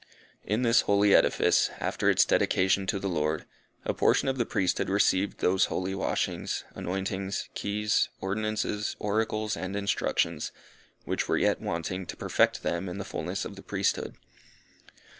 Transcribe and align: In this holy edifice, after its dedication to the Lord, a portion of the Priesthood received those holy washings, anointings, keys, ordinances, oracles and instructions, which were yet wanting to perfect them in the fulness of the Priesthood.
In 0.43 0.63
this 0.63 0.81
holy 0.81 1.13
edifice, 1.13 1.69
after 1.79 2.09
its 2.09 2.25
dedication 2.25 2.87
to 2.87 2.97
the 2.97 3.07
Lord, 3.07 3.45
a 3.85 3.93
portion 3.93 4.27
of 4.27 4.39
the 4.39 4.47
Priesthood 4.47 4.89
received 4.89 5.41
those 5.41 5.65
holy 5.65 5.93
washings, 5.93 6.63
anointings, 6.73 7.49
keys, 7.53 8.09
ordinances, 8.19 8.95
oracles 8.97 9.55
and 9.55 9.75
instructions, 9.75 10.51
which 11.05 11.27
were 11.27 11.37
yet 11.37 11.61
wanting 11.61 12.07
to 12.07 12.17
perfect 12.17 12.63
them 12.63 12.89
in 12.89 12.97
the 12.97 13.05
fulness 13.05 13.45
of 13.45 13.55
the 13.55 13.61
Priesthood. 13.61 14.15